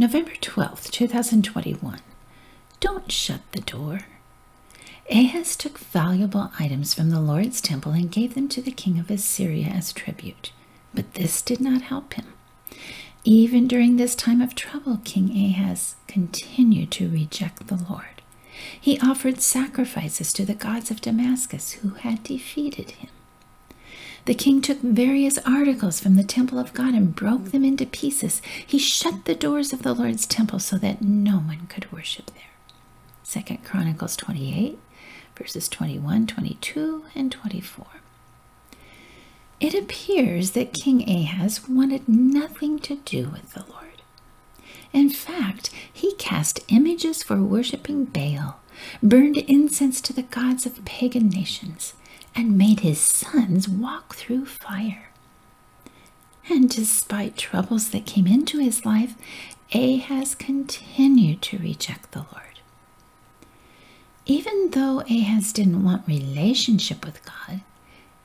November 0.00 0.30
12th, 0.30 0.90
2021. 0.92 2.00
Don't 2.80 3.12
shut 3.12 3.42
the 3.52 3.60
door. 3.60 4.06
Ahaz 5.10 5.54
took 5.54 5.76
valuable 5.76 6.50
items 6.58 6.94
from 6.94 7.10
the 7.10 7.20
Lord's 7.20 7.60
temple 7.60 7.92
and 7.92 8.10
gave 8.10 8.34
them 8.34 8.48
to 8.48 8.62
the 8.62 8.70
king 8.70 8.98
of 8.98 9.10
Assyria 9.10 9.66
as 9.66 9.92
tribute. 9.92 10.52
But 10.94 11.12
this 11.12 11.42
did 11.42 11.60
not 11.60 11.82
help 11.82 12.14
him. 12.14 12.32
Even 13.24 13.68
during 13.68 13.98
this 13.98 14.14
time 14.14 14.40
of 14.40 14.54
trouble, 14.54 15.02
King 15.04 15.32
Ahaz 15.32 15.96
continued 16.08 16.90
to 16.92 17.10
reject 17.10 17.66
the 17.66 17.84
Lord. 17.86 18.22
He 18.80 18.98
offered 19.00 19.42
sacrifices 19.42 20.32
to 20.32 20.46
the 20.46 20.54
gods 20.54 20.90
of 20.90 21.02
Damascus 21.02 21.72
who 21.72 21.90
had 21.90 22.22
defeated 22.22 22.92
him. 22.92 23.10
The 24.26 24.34
king 24.34 24.60
took 24.60 24.80
various 24.80 25.38
articles 25.38 26.00
from 26.00 26.16
the 26.16 26.24
temple 26.24 26.58
of 26.58 26.74
God 26.74 26.94
and 26.94 27.14
broke 27.14 27.46
them 27.46 27.64
into 27.64 27.86
pieces. 27.86 28.42
He 28.66 28.78
shut 28.78 29.24
the 29.24 29.34
doors 29.34 29.72
of 29.72 29.82
the 29.82 29.94
Lord's 29.94 30.26
temple 30.26 30.58
so 30.58 30.76
that 30.78 31.02
no 31.02 31.38
one 31.38 31.66
could 31.68 31.90
worship 31.90 32.26
there. 32.26 32.44
Second 33.22 33.64
Chronicles 33.64 34.16
28, 34.16 34.78
verses 35.36 35.68
21, 35.68 36.26
22, 36.26 37.04
and 37.14 37.32
24. 37.32 37.86
It 39.60 39.74
appears 39.74 40.52
that 40.52 40.72
King 40.72 41.08
Ahaz 41.08 41.68
wanted 41.68 42.08
nothing 42.08 42.78
to 42.80 42.96
do 42.96 43.28
with 43.28 43.52
the 43.52 43.64
Lord. 43.68 44.02
In 44.92 45.10
fact, 45.10 45.70
he 45.92 46.14
cast 46.14 46.60
images 46.68 47.22
for 47.22 47.42
worshiping 47.42 48.06
Baal, 48.06 48.60
burned 49.02 49.36
incense 49.36 50.00
to 50.02 50.12
the 50.12 50.22
gods 50.22 50.66
of 50.66 50.84
pagan 50.84 51.28
nations, 51.28 51.94
and 52.34 52.56
made 52.58 52.80
his 52.80 53.00
sons 53.00 53.68
walk 53.68 54.14
through 54.14 54.46
fire. 54.46 55.10
And 56.48 56.68
despite 56.68 57.36
troubles 57.36 57.90
that 57.90 58.06
came 58.06 58.26
into 58.26 58.58
his 58.58 58.84
life, 58.84 59.14
Ahaz 59.72 60.34
continued 60.34 61.42
to 61.42 61.58
reject 61.58 62.12
the 62.12 62.20
Lord. 62.20 62.60
Even 64.26 64.70
though 64.70 65.00
Ahaz 65.00 65.52
didn't 65.52 65.84
want 65.84 66.06
relationship 66.06 67.04
with 67.04 67.24
God, 67.24 67.62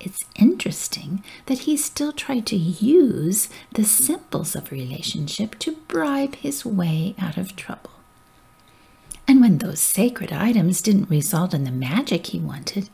it's 0.00 0.24
interesting 0.36 1.22
that 1.46 1.60
he 1.60 1.76
still 1.76 2.12
tried 2.12 2.46
to 2.46 2.56
use 2.56 3.48
the 3.72 3.84
symbols 3.84 4.54
of 4.54 4.70
relationship 4.70 5.58
to 5.60 5.76
bribe 5.88 6.34
his 6.36 6.64
way 6.64 7.14
out 7.18 7.36
of 7.38 7.56
trouble. 7.56 7.90
And 9.26 9.40
when 9.40 9.58
those 9.58 9.80
sacred 9.80 10.32
items 10.32 10.82
didn't 10.82 11.08
result 11.08 11.54
in 11.54 11.64
the 11.64 11.70
magic 11.70 12.26
he 12.26 12.38
wanted, 12.38 12.90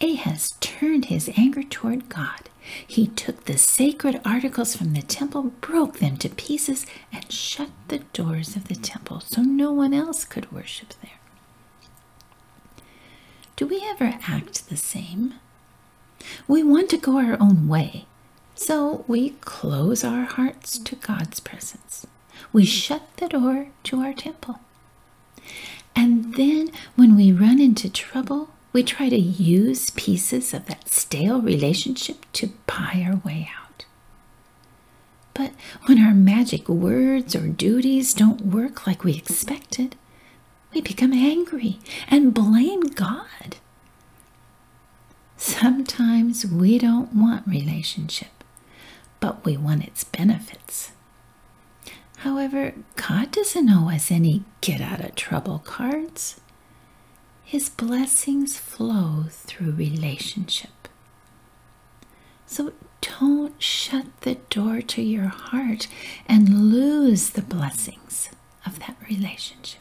Ahaz 0.00 0.54
turned 0.60 1.06
his 1.06 1.30
anger 1.36 1.62
toward 1.62 2.08
God. 2.08 2.48
He 2.86 3.08
took 3.08 3.44
the 3.44 3.58
sacred 3.58 4.20
articles 4.24 4.76
from 4.76 4.92
the 4.92 5.02
temple, 5.02 5.42
broke 5.60 5.98
them 5.98 6.16
to 6.18 6.28
pieces, 6.28 6.86
and 7.12 7.30
shut 7.30 7.70
the 7.88 7.98
doors 8.12 8.56
of 8.56 8.68
the 8.68 8.74
temple 8.74 9.20
so 9.20 9.42
no 9.42 9.72
one 9.72 9.92
else 9.92 10.24
could 10.24 10.50
worship 10.52 10.94
there. 11.02 11.18
Do 13.56 13.66
we 13.66 13.82
ever 13.84 14.18
act 14.26 14.68
the 14.68 14.76
same? 14.76 15.34
We 16.46 16.62
want 16.62 16.88
to 16.90 16.96
go 16.96 17.18
our 17.18 17.36
own 17.40 17.68
way, 17.68 18.06
so 18.54 19.04
we 19.06 19.30
close 19.40 20.04
our 20.04 20.24
hearts 20.24 20.78
to 20.78 20.96
God's 20.96 21.40
presence. 21.40 22.06
We 22.52 22.64
shut 22.64 23.02
the 23.16 23.28
door 23.28 23.68
to 23.84 24.00
our 24.00 24.14
temple. 24.14 24.60
And 25.94 26.34
then 26.36 26.70
when 26.96 27.16
we 27.16 27.32
run 27.32 27.60
into 27.60 27.90
trouble, 27.90 28.50
we 28.72 28.82
try 28.82 29.08
to 29.08 29.18
use 29.18 29.90
pieces 29.90 30.54
of 30.54 30.66
that 30.66 30.88
stale 30.88 31.40
relationship 31.40 32.24
to 32.34 32.52
buy 32.66 33.04
our 33.06 33.16
way 33.24 33.50
out. 33.58 33.84
But 35.34 35.52
when 35.86 35.98
our 36.04 36.14
magic 36.14 36.68
words 36.68 37.34
or 37.34 37.48
duties 37.48 38.14
don't 38.14 38.42
work 38.46 38.86
like 38.86 39.04
we 39.04 39.14
expected, 39.16 39.96
we 40.72 40.80
become 40.80 41.12
angry 41.12 41.78
and 42.08 42.34
blame 42.34 42.80
God. 42.82 43.56
Sometimes 45.36 46.44
we 46.46 46.78
don't 46.78 47.14
want 47.14 47.46
relationship, 47.46 48.44
but 49.18 49.44
we 49.44 49.56
want 49.56 49.84
its 49.84 50.04
benefits. 50.04 50.92
However, 52.18 52.74
God 52.96 53.30
doesn't 53.32 53.70
owe 53.70 53.88
us 53.90 54.10
any 54.10 54.44
get 54.60 54.80
out 54.82 55.00
of 55.00 55.14
trouble 55.14 55.60
cards. 55.60 56.40
His 57.50 57.68
blessings 57.68 58.56
flow 58.56 59.24
through 59.28 59.72
relationship. 59.72 60.86
So 62.46 62.74
don't 63.00 63.60
shut 63.60 64.06
the 64.20 64.36
door 64.50 64.80
to 64.82 65.02
your 65.02 65.26
heart 65.26 65.88
and 66.28 66.70
lose 66.70 67.30
the 67.30 67.42
blessings 67.42 68.30
of 68.64 68.78
that 68.78 68.96
relationship. 69.08 69.80